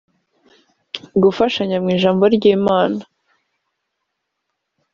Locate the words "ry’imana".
2.35-3.01